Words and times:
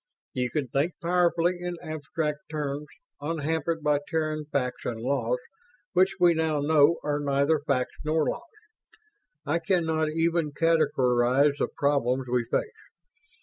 "You 0.33 0.49
can 0.49 0.67
think 0.67 0.93
powerfully 0.99 1.59
in 1.59 1.77
abstract 1.83 2.39
terms, 2.49 2.87
unhampered 3.21 3.83
by 3.83 3.99
Terran 4.07 4.45
facts 4.45 4.83
and 4.83 4.99
laws 4.99 5.37
which 5.93 6.15
we 6.19 6.33
now 6.33 6.59
know 6.59 6.99
are 7.03 7.19
neither 7.19 7.59
facts 7.59 7.93
nor 8.03 8.27
laws. 8.27 8.41
I 9.45 9.59
cannot 9.59 10.09
even 10.09 10.53
categorize 10.53 11.59
the 11.59 11.67
problems 11.67 12.27
we 12.27 12.45
face. 12.45 12.73